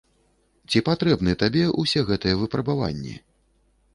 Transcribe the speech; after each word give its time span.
Ці 0.71 0.79
патрэбны 0.87 1.35
табе 1.43 1.63
ўсе 1.83 2.01
гэтыя 2.09 2.39
выпрабаванні? 2.41 3.15